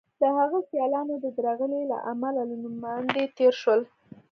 [0.21, 3.81] د هغه سیالانو د درغلۍ له امله له نوماندۍ تېر شول.